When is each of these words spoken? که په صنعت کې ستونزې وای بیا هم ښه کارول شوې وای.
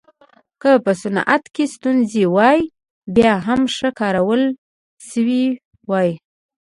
که 0.61 0.71
په 0.83 0.91
صنعت 1.01 1.43
کې 1.55 1.63
ستونزې 1.75 2.23
وای 2.35 2.59
بیا 3.15 3.33
هم 3.47 3.61
ښه 3.75 3.89
کارول 3.99 4.43
شوې 5.09 5.43
وای. 5.89 6.09